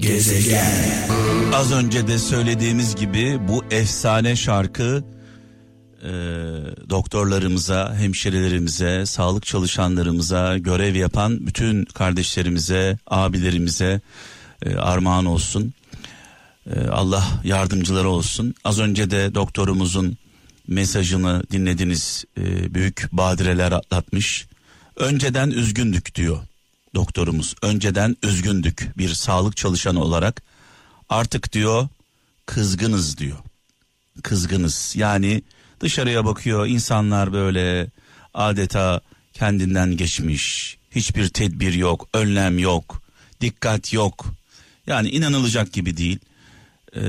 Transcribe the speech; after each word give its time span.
Gezegen. 0.00 1.08
Az 1.54 1.72
önce 1.72 2.08
de 2.08 2.18
söylediğimiz 2.18 2.94
gibi 2.96 3.38
bu 3.48 3.64
efsane 3.70 4.36
şarkı 4.36 5.04
e, 6.02 6.10
doktorlarımıza, 6.90 7.94
hemşirelerimize, 7.94 9.06
sağlık 9.06 9.46
çalışanlarımıza, 9.46 10.58
görev 10.58 10.94
yapan 10.94 11.46
bütün 11.46 11.84
kardeşlerimize, 11.84 12.98
abilerimize 13.06 14.00
e, 14.62 14.74
armağan 14.74 15.24
olsun. 15.24 15.74
E, 16.66 16.88
Allah 16.88 17.24
yardımcıları 17.44 18.08
olsun. 18.08 18.54
Az 18.64 18.78
önce 18.78 19.10
de 19.10 19.34
doktorumuzun 19.34 20.16
mesajını 20.68 21.42
dinlediniz. 21.50 22.24
E, 22.38 22.74
büyük 22.74 23.08
badireler 23.12 23.72
atlatmış. 23.72 24.46
Önceden 24.96 25.50
üzgündük 25.50 26.14
diyor 26.14 26.38
doktorumuz. 26.94 27.54
Önceden 27.62 28.16
üzgündük 28.22 28.92
bir 28.98 29.08
sağlık 29.08 29.56
çalışanı 29.56 30.02
olarak. 30.02 30.42
Artık 31.08 31.52
diyor 31.52 31.88
kızgınız 32.46 33.18
diyor. 33.18 33.38
Kızgınız. 34.22 34.92
Yani 34.96 35.42
dışarıya 35.80 36.24
bakıyor 36.24 36.66
insanlar 36.66 37.32
böyle 37.32 37.90
adeta 38.34 39.00
kendinden 39.32 39.96
geçmiş. 39.96 40.76
Hiçbir 40.90 41.28
tedbir 41.28 41.74
yok, 41.74 42.08
önlem 42.14 42.58
yok, 42.58 43.02
dikkat 43.40 43.92
yok. 43.92 44.26
Yani 44.86 45.08
inanılacak 45.08 45.72
gibi 45.72 45.96
değil. 45.96 46.18
Ee, 46.96 47.00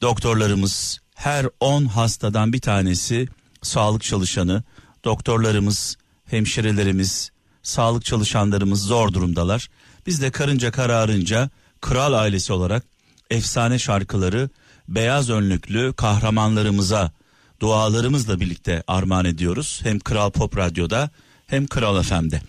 doktorlarımız 0.00 1.00
her 1.14 1.46
10 1.60 1.84
hastadan 1.84 2.52
bir 2.52 2.60
tanesi 2.60 3.28
sağlık 3.62 4.02
çalışanı. 4.02 4.62
Doktorlarımız, 5.04 5.96
hemşirelerimiz, 6.24 7.30
sağlık 7.62 8.04
çalışanlarımız 8.04 8.82
zor 8.82 9.12
durumdalar. 9.12 9.68
Biz 10.06 10.22
de 10.22 10.30
karınca 10.30 10.70
kararınca 10.70 11.50
kral 11.80 12.12
ailesi 12.12 12.52
olarak 12.52 12.84
efsane 13.30 13.78
şarkıları 13.78 14.50
beyaz 14.88 15.30
önlüklü 15.30 15.92
kahramanlarımıza 15.96 17.12
dualarımızla 17.60 18.40
birlikte 18.40 18.82
armağan 18.86 19.24
ediyoruz. 19.24 19.80
Hem 19.82 19.98
Kral 19.98 20.30
Pop 20.30 20.56
Radyo'da 20.56 21.10
hem 21.46 21.66
Kral 21.66 22.02
FM'de. 22.02 22.42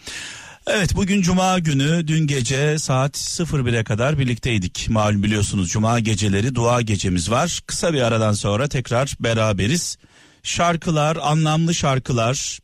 Evet 0.68 0.96
bugün 0.96 1.22
cuma 1.22 1.60
günü 1.60 2.08
dün 2.08 2.28
gece 2.28 2.80
saat 2.80 3.18
01'e 3.18 3.84
kadar 3.84 4.20
birlikteydik. 4.20 4.90
Malum 4.90 5.24
biliyorsunuz 5.24 5.70
cuma 5.70 6.00
geceleri 6.00 6.56
dua 6.56 6.82
gecemiz 6.82 7.32
var. 7.32 7.60
Kısa 7.68 7.94
bir 7.94 8.02
aradan 8.02 8.34
sonra 8.34 8.68
tekrar 8.68 9.16
beraberiz. 9.20 9.98
Şarkılar, 10.44 11.18
anlamlı 11.22 11.76
şarkılar 11.76 12.60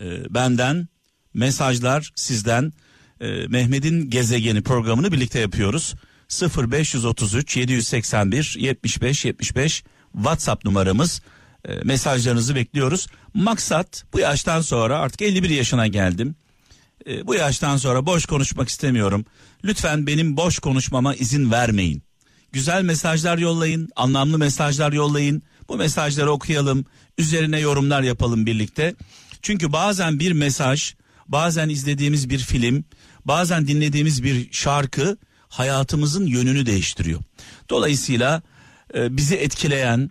e, 0.00 0.34
benden 0.34 0.88
mesajlar 1.34 2.12
sizden 2.14 2.72
e, 3.20 3.46
Mehmet'in 3.46 4.10
gezegeni 4.10 4.62
programını 4.62 5.12
birlikte 5.12 5.38
yapıyoruz. 5.40 5.94
0533 6.72 7.56
781 7.56 8.56
75 8.58 9.24
75 9.24 9.84
WhatsApp 10.12 10.64
numaramız. 10.64 11.22
E, 11.64 11.74
mesajlarınızı 11.74 12.54
bekliyoruz. 12.54 13.06
Maksat 13.34 14.04
bu 14.12 14.18
yaştan 14.18 14.60
sonra 14.60 14.98
artık 14.98 15.22
51 15.22 15.50
yaşına 15.50 15.86
geldim. 15.86 16.34
E, 17.06 17.26
bu 17.26 17.34
yaştan 17.34 17.76
sonra 17.76 18.06
boş 18.06 18.26
konuşmak 18.26 18.68
istemiyorum. 18.68 19.24
Lütfen 19.64 20.06
benim 20.06 20.36
boş 20.36 20.58
konuşmama 20.58 21.14
izin 21.14 21.52
vermeyin. 21.52 22.02
Güzel 22.52 22.82
mesajlar 22.82 23.38
yollayın, 23.38 23.88
anlamlı 23.96 24.38
mesajlar 24.38 24.92
yollayın. 24.92 25.42
Bu 25.68 25.76
mesajları 25.76 26.30
okuyalım, 26.30 26.84
üzerine 27.18 27.60
yorumlar 27.60 28.02
yapalım 28.02 28.46
birlikte. 28.46 28.94
Çünkü 29.42 29.72
bazen 29.72 30.20
bir 30.20 30.32
mesaj 30.32 30.94
bazen 31.28 31.68
izlediğimiz 31.68 32.30
bir 32.30 32.38
film, 32.38 32.84
bazen 33.24 33.68
dinlediğimiz 33.68 34.22
bir 34.22 34.52
şarkı 34.52 35.16
hayatımızın 35.48 36.26
yönünü 36.26 36.66
değiştiriyor. 36.66 37.20
Dolayısıyla 37.70 38.42
e, 38.94 39.16
bizi 39.16 39.34
etkileyen 39.36 40.10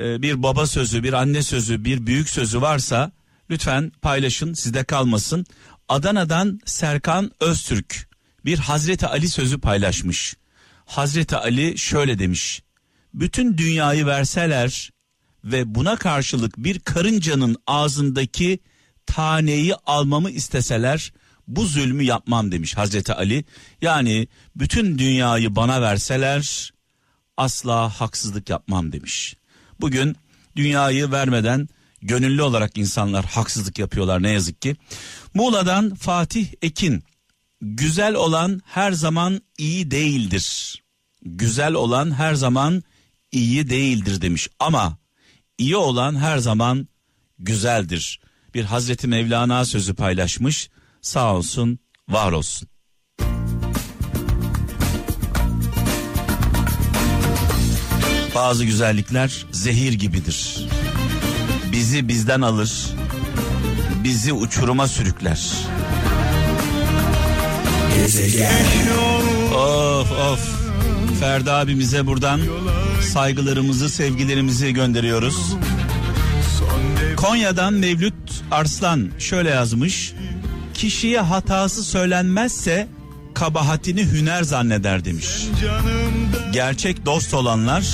e, 0.00 0.22
bir 0.22 0.42
baba 0.42 0.66
sözü, 0.66 1.02
bir 1.02 1.12
anne 1.12 1.42
sözü, 1.42 1.84
bir 1.84 2.06
büyük 2.06 2.30
sözü 2.30 2.60
varsa 2.60 3.12
lütfen 3.50 3.92
paylaşın, 4.02 4.54
sizde 4.54 4.84
kalmasın. 4.84 5.46
Adana'dan 5.88 6.60
Serkan 6.64 7.30
Öztürk 7.40 8.08
bir 8.44 8.58
Hazreti 8.58 9.06
Ali 9.06 9.28
sözü 9.28 9.60
paylaşmış. 9.60 10.36
Hazreti 10.86 11.36
Ali 11.36 11.78
şöyle 11.78 12.18
demiş. 12.18 12.62
Bütün 13.14 13.58
dünyayı 13.58 14.06
verseler 14.06 14.90
ve 15.44 15.74
buna 15.74 15.96
karşılık 15.96 16.56
bir 16.58 16.78
karıncanın 16.78 17.56
ağzındaki 17.66 18.58
taneyi 19.06 19.74
almamı 19.74 20.30
isteseler 20.30 21.12
bu 21.48 21.66
zulmü 21.66 22.02
yapmam 22.02 22.52
demiş 22.52 22.76
Hazreti 22.76 23.12
Ali. 23.12 23.44
Yani 23.82 24.28
bütün 24.56 24.98
dünyayı 24.98 25.56
bana 25.56 25.82
verseler 25.82 26.72
asla 27.36 28.00
haksızlık 28.00 28.50
yapmam 28.50 28.92
demiş. 28.92 29.36
Bugün 29.80 30.16
dünyayı 30.56 31.10
vermeden 31.10 31.68
gönüllü 32.02 32.42
olarak 32.42 32.78
insanlar 32.78 33.24
haksızlık 33.24 33.78
yapıyorlar 33.78 34.22
ne 34.22 34.30
yazık 34.30 34.62
ki. 34.62 34.76
Muğla'dan 35.34 35.94
Fatih 35.94 36.46
Ekin 36.62 37.04
güzel 37.60 38.14
olan 38.14 38.60
her 38.64 38.92
zaman 38.92 39.40
iyi 39.58 39.90
değildir. 39.90 40.76
Güzel 41.22 41.74
olan 41.74 42.14
her 42.14 42.34
zaman 42.34 42.82
iyi 43.32 43.70
değildir 43.70 44.20
demiş 44.20 44.48
ama 44.58 44.98
iyi 45.58 45.76
olan 45.76 46.16
her 46.16 46.38
zaman 46.38 46.88
güzeldir 47.38 48.20
bir 48.56 48.64
Hazreti 48.64 49.08
Mevlana 49.08 49.64
sözü 49.64 49.94
paylaşmış. 49.94 50.70
Sağ 51.00 51.34
olsun, 51.34 51.78
var 52.08 52.32
olsun. 52.32 52.68
Bazı 58.34 58.64
güzellikler 58.64 59.46
zehir 59.52 59.92
gibidir. 59.92 60.68
Bizi 61.72 62.08
bizden 62.08 62.40
alır, 62.40 62.86
bizi 64.04 64.32
uçuruma 64.32 64.88
sürükler. 64.88 65.52
Gezegen. 67.94 68.52
Of 69.54 70.12
of. 70.12 70.56
Ferdi 71.20 71.50
abimize 71.50 72.06
buradan 72.06 72.40
saygılarımızı, 73.02 73.90
sevgilerimizi 73.90 74.72
gönderiyoruz. 74.72 75.56
Konya'dan 77.16 77.74
Mevlüt 77.74 78.14
Arslan 78.50 79.10
şöyle 79.18 79.50
yazmış. 79.50 80.14
Kişiye 80.74 81.20
hatası 81.20 81.84
söylenmezse 81.84 82.88
kabahatini 83.34 84.12
hüner 84.12 84.42
zanneder 84.42 85.04
demiş. 85.04 85.28
Gerçek 86.52 87.06
dost 87.06 87.34
olanlar 87.34 87.84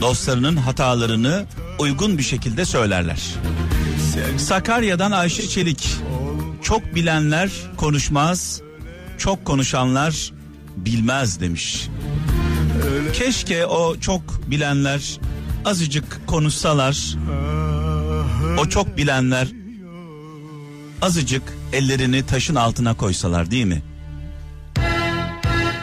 dostlarının 0.00 0.56
hatalarını 0.56 1.44
uygun 1.78 2.18
bir 2.18 2.22
şekilde 2.22 2.64
söylerler. 2.64 3.20
Sakarya'dan 4.36 5.10
Ayşe 5.10 5.48
Çelik. 5.48 5.96
Çok 6.62 6.94
bilenler 6.94 7.50
konuşmaz, 7.76 8.60
çok 9.18 9.44
konuşanlar 9.44 10.32
bilmez 10.76 11.40
demiş. 11.40 11.88
Keşke 13.12 13.66
o 13.66 14.00
çok 14.00 14.22
bilenler 14.50 15.18
azıcık 15.64 16.26
konuşsalar 16.26 17.14
o 18.58 18.68
çok 18.68 18.96
bilenler 18.96 19.48
azıcık 21.02 21.42
ellerini 21.72 22.26
taşın 22.26 22.54
altına 22.54 22.94
koysalar 22.94 23.50
değil 23.50 23.64
mi? 23.64 23.82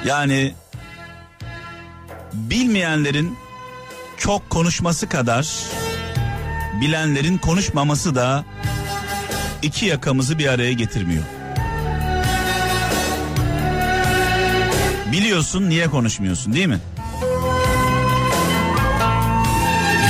Yani 0.05 0.53
bilmeyenlerin 2.33 3.37
çok 4.17 4.49
konuşması 4.49 5.09
kadar 5.09 5.47
bilenlerin 6.81 7.37
konuşmaması 7.37 8.15
da 8.15 8.45
iki 9.61 9.85
yakamızı 9.85 10.39
bir 10.39 10.47
araya 10.47 10.73
getirmiyor. 10.73 11.23
Biliyorsun 15.11 15.69
niye 15.69 15.87
konuşmuyorsun 15.87 16.53
değil 16.53 16.67
mi? 16.67 16.79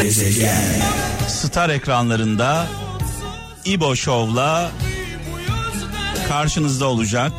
Gezegen. 0.06 0.82
Star 1.28 1.70
ekranlarında 1.70 2.68
İbo 3.66 3.96
Show'la 3.96 4.72
karşınızda 6.28 6.86
olacak. 6.86 7.32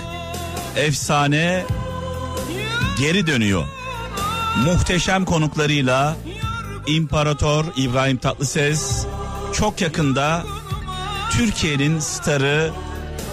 Efsane 0.76 1.64
geri 2.98 3.26
dönüyor. 3.26 3.64
Muhteşem 4.64 5.24
konuklarıyla 5.24 6.16
İmparator 6.86 7.64
İbrahim 7.76 8.16
Tatlıses 8.16 9.06
çok 9.52 9.80
yakında 9.80 10.42
Türkiye'nin 11.30 11.98
starı 11.98 12.70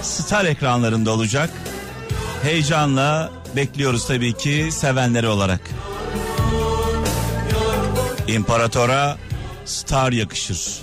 star 0.02 0.46
ekranlarında 0.46 1.12
olacak. 1.12 1.50
Heyecanla 2.44 3.32
bekliyoruz 3.56 4.08
tabii 4.08 4.34
ki 4.34 4.70
sevenleri 4.72 5.28
olarak. 5.28 5.62
İmparatora 8.34 9.18
star 9.66 10.12
yakışır. 10.12 10.82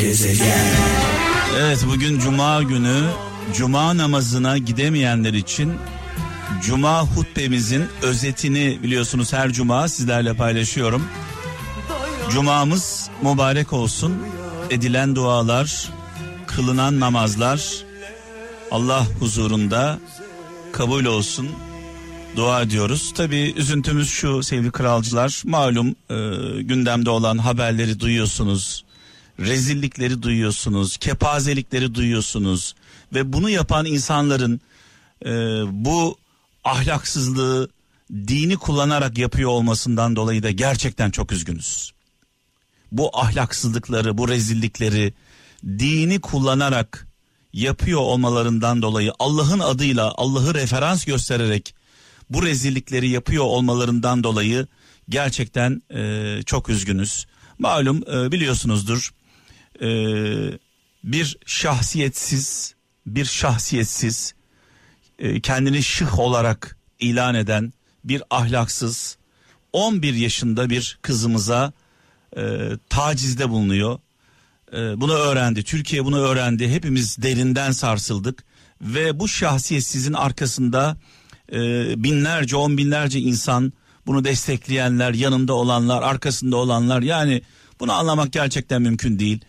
Gezegen. 0.00 0.66
Evet 1.58 1.84
bugün 1.86 2.18
cuma 2.18 2.62
günü 2.62 3.02
cuma 3.56 3.96
namazına 3.96 4.58
gidemeyenler 4.58 5.32
için 5.32 5.74
cuma 6.62 7.02
hutbemizin 7.02 7.84
özetini 8.02 8.78
biliyorsunuz 8.82 9.32
her 9.32 9.52
cuma 9.52 9.88
sizlerle 9.88 10.34
paylaşıyorum. 10.34 11.04
Cumamız 12.30 13.10
mübarek 13.22 13.72
olsun. 13.72 14.18
Edilen 14.70 15.16
dualar, 15.16 15.88
kılınan 16.46 17.00
namazlar 17.00 17.87
Allah 18.70 19.06
huzurunda 19.20 19.98
kabul 20.72 21.04
olsun. 21.04 21.48
Dua 22.36 22.62
ediyoruz. 22.62 23.12
Tabi 23.14 23.54
üzüntümüz 23.56 24.10
şu 24.10 24.42
sevgili 24.42 24.70
kralcılar. 24.70 25.42
Malum 25.44 25.88
e, 25.88 26.14
gündemde 26.62 27.10
olan 27.10 27.38
haberleri 27.38 28.00
duyuyorsunuz. 28.00 28.84
Rezillikleri 29.40 30.22
duyuyorsunuz. 30.22 30.96
Kepazelikleri 30.96 31.94
duyuyorsunuz. 31.94 32.74
Ve 33.14 33.32
bunu 33.32 33.50
yapan 33.50 33.86
insanların 33.86 34.60
e, 35.24 35.30
bu 35.84 36.16
ahlaksızlığı 36.64 37.68
dini 38.12 38.56
kullanarak 38.56 39.18
yapıyor 39.18 39.50
olmasından 39.50 40.16
dolayı 40.16 40.42
da 40.42 40.50
gerçekten 40.50 41.10
çok 41.10 41.32
üzgünüz. 41.32 41.92
Bu 42.92 43.18
ahlaksızlıkları, 43.18 44.18
bu 44.18 44.28
rezillikleri 44.28 45.12
dini 45.64 46.20
kullanarak 46.20 47.07
yapıyor 47.52 48.00
olmalarından 48.00 48.82
dolayı 48.82 49.12
Allah'ın 49.18 49.58
adıyla 49.58 50.12
Allah'ı 50.16 50.54
referans 50.54 51.04
göstererek 51.04 51.74
bu 52.30 52.42
rezillikleri 52.42 53.08
yapıyor 53.08 53.44
olmalarından 53.44 54.24
dolayı 54.24 54.66
gerçekten 55.08 55.82
e, 55.94 56.42
çok 56.46 56.68
üzgünüz. 56.68 57.26
Malum 57.58 57.96
e, 57.96 58.32
biliyorsunuzdur 58.32 59.10
e, 59.82 59.88
bir 61.04 61.36
şahsiyetsiz 61.46 62.74
bir 63.06 63.24
şahsiyetsiz 63.24 64.34
e, 65.18 65.40
kendini 65.40 65.82
şıh 65.82 66.18
olarak 66.18 66.76
ilan 67.00 67.34
eden 67.34 67.72
bir 68.04 68.22
ahlaksız 68.30 69.18
11 69.72 70.14
yaşında 70.14 70.70
bir 70.70 70.98
kızımıza 71.02 71.72
e, 72.36 72.70
tacizde 72.88 73.48
bulunuyor. 73.50 73.98
E, 74.72 75.00
bunu 75.00 75.12
öğrendi. 75.12 75.62
Türkiye 75.62 76.04
bunu 76.04 76.18
öğrendi. 76.18 76.68
Hepimiz 76.68 77.22
derinden 77.22 77.72
sarsıldık 77.72 78.44
ve 78.80 79.20
bu 79.20 79.28
şahsiyetsizin 79.28 80.12
arkasında 80.12 80.96
e, 81.52 81.58
binlerce, 82.02 82.56
on 82.56 82.78
binlerce 82.78 83.20
insan 83.20 83.72
bunu 84.06 84.24
destekleyenler, 84.24 85.14
yanında 85.14 85.54
olanlar, 85.54 86.02
arkasında 86.02 86.56
olanlar 86.56 87.02
yani 87.02 87.42
bunu 87.80 87.92
anlamak 87.92 88.32
gerçekten 88.32 88.82
mümkün 88.82 89.18
değil. 89.18 89.40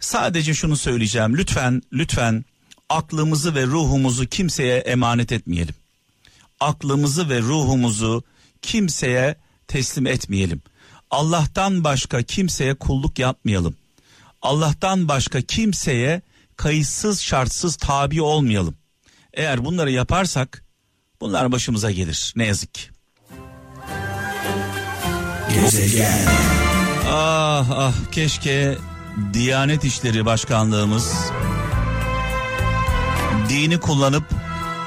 Sadece 0.00 0.54
şunu 0.54 0.76
söyleyeceğim. 0.76 1.36
Lütfen, 1.36 1.82
lütfen 1.92 2.44
aklımızı 2.88 3.54
ve 3.54 3.66
ruhumuzu 3.66 4.26
kimseye 4.26 4.78
emanet 4.78 5.32
etmeyelim. 5.32 5.74
Aklımızı 6.60 7.28
ve 7.28 7.40
ruhumuzu 7.40 8.22
kimseye 8.62 9.36
teslim 9.68 10.06
etmeyelim. 10.06 10.62
Allah'tan 11.10 11.84
başka 11.84 12.22
kimseye 12.22 12.74
kulluk 12.74 13.18
yapmayalım. 13.18 13.74
Allah'tan 14.42 15.08
başka 15.08 15.40
kimseye 15.40 16.22
kayıtsız 16.56 17.22
şartsız 17.22 17.76
tabi 17.76 18.22
olmayalım. 18.22 18.74
Eğer 19.34 19.64
bunları 19.64 19.90
yaparsak 19.90 20.64
bunlar 21.20 21.52
başımıza 21.52 21.90
gelir 21.90 22.32
ne 22.36 22.46
yazık 22.46 22.74
ki. 22.74 22.82
Gezegen. 25.54 26.28
Ah 27.08 27.70
ah 27.70 27.94
keşke 28.12 28.78
Diyanet 29.32 29.84
İşleri 29.84 30.26
Başkanlığımız 30.26 31.14
dini 33.48 33.80
kullanıp 33.80 34.24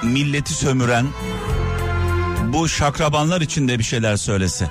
milleti 0.03 0.53
sömüren 0.53 1.07
bu 2.53 2.69
şakrabanlar 2.69 3.41
için 3.41 3.67
de 3.67 3.79
bir 3.79 3.83
şeyler 3.83 4.15
söylese. 4.15 4.69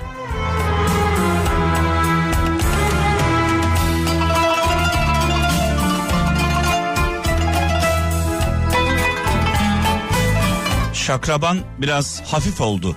Şakraban 11.11 11.59
biraz 11.77 12.21
hafif 12.21 12.61
oldu. 12.61 12.95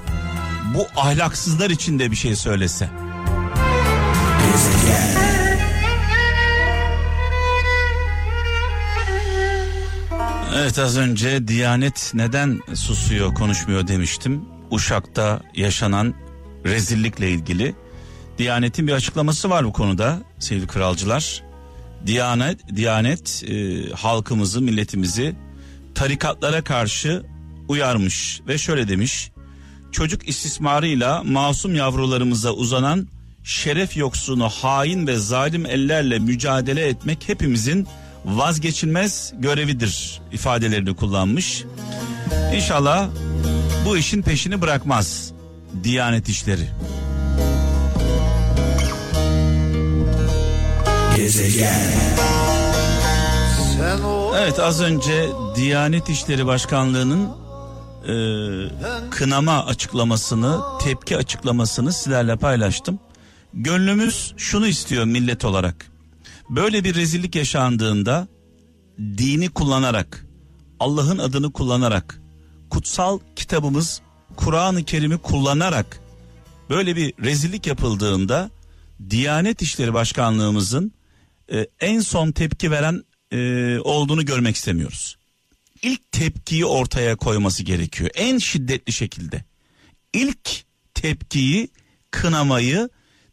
Bu 0.74 0.86
ahlaksızlar 0.96 1.70
için 1.70 1.98
de 1.98 2.10
bir 2.10 2.16
şey 2.16 2.36
söylese. 2.36 2.90
Evet 10.56 10.78
az 10.78 10.98
önce 10.98 11.48
Diyanet 11.48 12.10
neden 12.14 12.60
susuyor 12.74 13.34
konuşmuyor 13.34 13.88
demiştim. 13.88 14.44
Uşak'ta 14.70 15.40
yaşanan 15.54 16.14
rezillikle 16.66 17.30
ilgili. 17.30 17.74
Diyanet'in 18.38 18.86
bir 18.86 18.92
açıklaması 18.92 19.50
var 19.50 19.64
bu 19.64 19.72
konuda 19.72 20.18
sevgili 20.38 20.66
kralcılar. 20.66 21.42
Diyanet, 22.06 22.76
Diyanet 22.76 23.44
e, 23.48 23.82
halkımızı, 23.90 24.60
milletimizi 24.60 25.36
tarikatlara 25.94 26.64
karşı 26.64 27.33
uyarmış 27.68 28.40
ve 28.48 28.58
şöyle 28.58 28.88
demiş. 28.88 29.30
Çocuk 29.92 30.28
istismarıyla 30.28 31.22
masum 31.22 31.74
yavrularımıza 31.74 32.52
uzanan 32.52 33.08
şeref 33.44 33.96
yoksunu 33.96 34.48
hain 34.48 35.06
ve 35.06 35.16
zalim 35.16 35.66
ellerle 35.66 36.18
mücadele 36.18 36.86
etmek 36.86 37.28
hepimizin 37.28 37.86
vazgeçilmez 38.24 39.32
görevidir 39.38 40.20
ifadelerini 40.32 40.96
kullanmış. 40.96 41.64
İnşallah 42.54 43.08
bu 43.86 43.96
işin 43.96 44.22
peşini 44.22 44.60
bırakmaz 44.60 45.32
Diyanet 45.84 46.28
işleri. 46.28 46.68
Gezegen. 51.16 52.14
Evet 54.38 54.58
az 54.58 54.80
önce 54.80 55.26
Diyanet 55.56 56.08
İşleri 56.08 56.46
Başkanlığı'nın 56.46 57.43
e, 58.08 58.14
kınama 59.10 59.66
açıklamasını, 59.66 60.60
tepki 60.80 61.16
açıklamasını 61.16 61.92
sizlerle 61.92 62.36
paylaştım. 62.36 62.98
Gönlümüz 63.54 64.34
şunu 64.36 64.66
istiyor 64.66 65.04
millet 65.04 65.44
olarak. 65.44 65.86
Böyle 66.50 66.84
bir 66.84 66.94
rezillik 66.94 67.36
yaşandığında 67.36 68.28
dini 68.98 69.48
kullanarak, 69.48 70.26
Allah'ın 70.80 71.18
adını 71.18 71.52
kullanarak, 71.52 72.20
kutsal 72.70 73.18
kitabımız 73.36 74.00
Kur'an-ı 74.36 74.84
Kerim'i 74.84 75.18
kullanarak 75.18 76.00
böyle 76.70 76.96
bir 76.96 77.12
rezillik 77.24 77.66
yapıldığında 77.66 78.50
Diyanet 79.10 79.62
İşleri 79.62 79.94
Başkanlığımızın 79.94 80.92
e, 81.52 81.66
en 81.80 82.00
son 82.00 82.32
tepki 82.32 82.70
veren 82.70 83.04
e, 83.30 83.78
olduğunu 83.78 84.24
görmek 84.24 84.56
istemiyoruz. 84.56 85.16
İlk 85.84 86.12
tepkiyi 86.12 86.64
ortaya 86.64 87.16
koyması 87.16 87.62
gerekiyor 87.62 88.10
en 88.14 88.38
şiddetli 88.38 88.92
şekilde. 88.92 89.44
İlk 90.12 90.64
tepkiyi, 90.94 91.68
kınamayı 92.10 92.88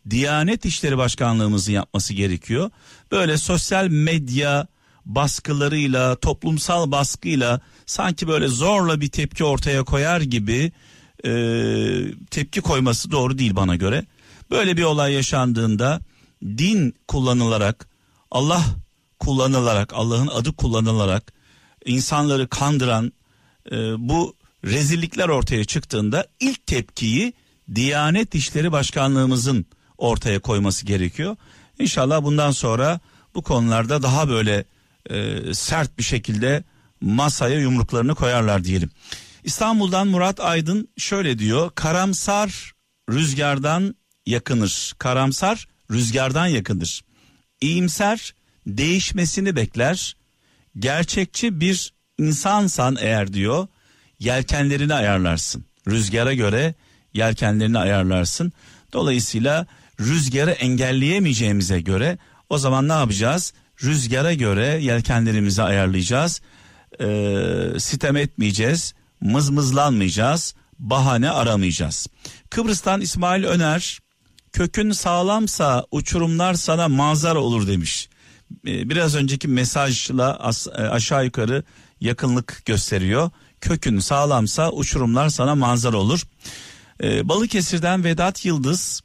Diyanet 0.10 0.66
İşleri 0.66 0.98
Başkanlığımızın 0.98 1.72
yapması 1.72 2.14
gerekiyor. 2.14 2.72
Böyle 3.12 3.38
sosyal 3.38 3.88
medya 3.88 4.68
baskılarıyla, 5.06 6.16
toplumsal 6.16 6.92
baskıyla 6.92 7.62
sanki 7.86 8.28
böyle 8.28 8.48
zorla 8.48 9.02
bir 9.02 9.10
tepki 9.10 9.44
ortaya 9.44 9.84
koyar 9.84 10.22
gibi 10.22 10.72
e, 11.26 11.32
tepki 12.32 12.62
koyması 12.62 13.12
doğru 13.12 13.38
değil 13.38 13.56
bana 13.56 13.76
göre. 13.76 14.06
Böyle 14.52 14.78
bir 14.78 14.84
olay 14.84 15.14
yaşandığında 15.14 16.00
din 16.44 16.96
kullanılarak, 17.08 17.88
Allah 18.32 18.66
kullanılarak, 19.20 19.94
Allah'ın 19.94 20.28
adı 20.28 20.56
kullanılarak 20.56 21.34
insanları 21.86 22.48
kandıran 22.48 23.14
e, 23.72 23.78
bu 24.10 24.36
rezillikler 24.66 25.30
ortaya 25.30 25.66
çıktığında 25.66 26.28
ilk 26.40 26.66
tepkiyi 26.66 27.34
Diyanet 27.76 28.36
İşleri 28.36 28.72
Başkanlığımızın 28.72 29.66
ortaya 29.98 30.40
koyması 30.40 30.86
gerekiyor. 30.86 31.36
İnşallah 31.80 32.24
bundan 32.24 32.52
sonra 32.52 33.00
bu 33.36 33.42
konularda 33.42 34.04
daha 34.04 34.30
böyle 34.30 34.66
e, 35.10 35.40
sert 35.54 35.98
bir 35.98 36.04
şekilde 36.04 36.64
masaya 37.02 37.60
yumruklarını 37.60 38.16
koyarlar 38.16 38.64
diyelim. 38.64 38.90
İstanbul'dan 39.44 40.08
Murat 40.08 40.40
Aydın 40.40 40.90
şöyle 40.98 41.40
diyor. 41.40 41.72
Karamsar 41.76 42.72
rüzgardan 43.10 43.96
yakınır. 44.26 44.94
Karamsar 44.98 45.68
rüzgardan 45.92 46.48
yakınır. 46.48 47.02
İyimser 47.62 48.34
değişmesini 48.68 49.56
bekler. 49.56 50.16
Gerçekçi 50.80 51.60
bir 51.60 51.94
insansan 52.18 52.98
eğer 53.00 53.34
diyor 53.34 53.68
yelkenlerini 54.20 54.94
ayarlarsın. 54.94 55.66
Rüzgara 55.88 56.34
göre 56.34 56.76
yelkenlerini 57.14 57.80
ayarlarsın. 57.80 58.54
Dolayısıyla 58.94 59.68
rüzgarı 60.00 60.52
engelleyemeyeceğimize 60.52 61.82
göre 61.82 62.18
o 62.50 62.58
zaman 62.58 62.88
ne 62.88 62.94
yapacağız? 62.94 63.54
rüzgara 63.84 64.34
göre 64.34 64.80
yelkenlerimizi 64.82 65.64
ayarlayacağız. 65.64 66.42
Ee, 67.02 67.80
sitem 67.80 68.18
etmeyeceğiz, 68.18 68.94
mızmızlanmayacağız, 69.22 70.56
bahane 70.80 71.32
aramayacağız. 71.32 72.08
Kıbrıs'tan 72.50 73.02
İsmail 73.02 73.44
Öner 73.44 74.00
kökün 74.54 74.92
sağlamsa 74.92 75.86
uçurumlar 75.92 76.54
sana 76.54 76.88
manzara 76.88 77.40
olur 77.40 77.68
demiş. 77.68 78.10
Ee, 78.68 78.90
biraz 78.90 79.16
önceki 79.16 79.48
mesajla 79.48 80.52
e, 80.78 80.82
aşağı 80.82 81.26
yukarı 81.26 81.64
yakınlık 82.02 82.62
gösteriyor. 82.66 83.30
Kökün 83.62 84.00
sağlamsa 84.00 84.72
uçurumlar 84.72 85.30
sana 85.30 85.56
manzara 85.56 85.98
olur. 85.98 86.22
Ee, 87.04 87.30
Balıkesir'den 87.30 88.04
Vedat 88.04 88.46
Yıldız 88.46 89.02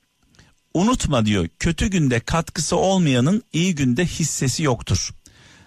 unutma 0.75 1.26
diyor 1.26 1.49
kötü 1.59 1.87
günde 1.87 2.21
katkısı 2.21 2.76
olmayanın 2.76 3.43
iyi 3.53 3.75
günde 3.75 4.07
hissesi 4.07 4.62
yoktur. 4.62 5.11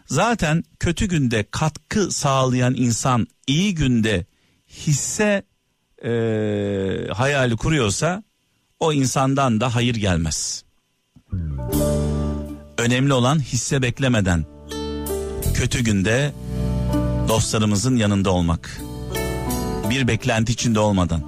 Zaten 0.06 0.64
kötü 0.80 1.06
günde 1.06 1.46
katkı 1.52 2.12
sağlayan 2.12 2.76
insan 2.76 3.28
iyi 3.48 3.76
günde 3.76 4.26
hisse 4.68 5.44
e, 6.04 6.12
hayali 7.14 7.56
kuruyorsa 7.58 8.24
o 8.80 8.94
insandan 8.94 9.62
da 9.62 9.76
hayır 9.76 9.96
gelmez. 9.96 10.64
Önemli 12.80 13.14
olan 13.14 13.40
hisse 13.40 13.82
beklemeden 13.82 14.46
kötü 15.54 15.84
günde 15.84 16.34
dostlarımızın 17.28 17.96
yanında 17.96 18.32
olmak. 18.32 18.82
Bir 19.90 20.08
beklenti 20.08 20.52
içinde 20.54 20.80
olmadan. 20.80 21.24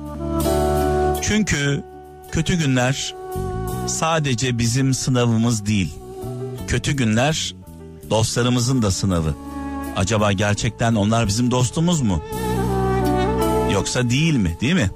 Çünkü 1.22 1.84
kötü 2.32 2.56
günler 2.56 3.16
sadece 3.88 4.58
bizim 4.58 4.94
sınavımız 4.94 5.66
değil. 5.66 5.94
Kötü 6.68 6.92
günler 6.92 7.56
dostlarımızın 8.10 8.82
da 8.82 8.92
sınavı. 8.92 9.34
Acaba 9.96 10.32
gerçekten 10.32 10.96
onlar 10.96 11.28
bizim 11.28 11.52
dostumuz 11.52 12.02
mu? 12.02 12.24
Yoksa 13.74 14.10
değil 14.10 14.36
mi, 14.36 14.58
değil 14.62 14.74
mi? 14.74 14.92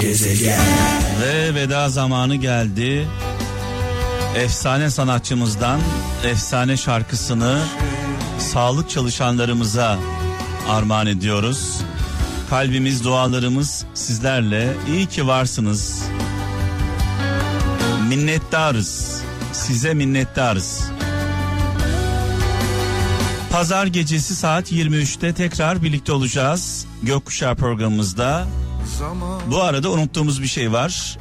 Gezegen. 0.00 0.60
Ve 1.22 1.54
veda 1.54 1.88
zamanı 1.88 2.34
geldi. 2.34 3.08
Efsane 4.36 4.90
sanatçımızdan 4.90 5.80
efsane 6.24 6.76
şarkısını 6.76 7.58
sağlık 8.38 8.90
çalışanlarımıza 8.90 9.98
armağan 10.68 11.06
ediyoruz. 11.06 11.80
Kalbimiz, 12.50 13.04
dualarımız 13.04 13.84
sizlerle. 13.94 14.76
İyi 14.88 15.06
ki 15.06 15.26
varsınız. 15.26 16.02
Minnettarız. 18.08 19.22
Size 19.52 19.94
minnettarız. 19.94 20.84
Pazar 23.52 23.86
gecesi 23.86 24.36
saat 24.36 24.72
23'te 24.72 25.32
tekrar 25.32 25.82
birlikte 25.82 26.12
olacağız. 26.12 26.86
Gökkuşağı 27.02 27.56
programımızda. 27.56 28.46
Bu 29.50 29.62
arada 29.62 29.90
unuttuğumuz 29.90 30.42
bir 30.42 30.48
şey 30.48 30.72
var. 30.72 31.18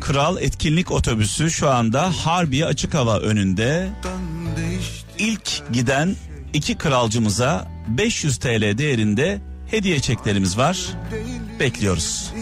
Kral 0.00 0.36
etkinlik 0.40 0.90
otobüsü 0.90 1.50
şu 1.50 1.70
anda 1.70 2.12
Harbiye 2.24 2.66
açık 2.66 2.94
hava 2.94 3.18
önünde. 3.18 3.90
İlk 5.18 5.72
giden 5.72 6.16
iki 6.52 6.78
kralcımıza 6.78 7.68
500 7.88 8.36
TL 8.38 8.78
değerinde 8.78 9.40
hediye 9.70 10.00
çeklerimiz 10.00 10.58
var. 10.58 10.78
Bekliyoruz. 11.60 12.32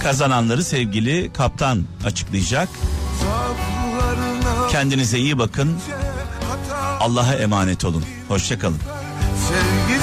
Kazananları 0.00 0.64
sevgili 0.64 1.32
kaptan 1.32 1.84
açıklayacak. 2.04 2.68
Kendinize 4.70 5.18
iyi 5.18 5.38
bakın. 5.38 5.76
Allah'a 7.00 7.34
emanet 7.34 7.84
olun. 7.84 8.04
Hoşçakalın. 8.28 8.78
Sevgisi 9.48 9.97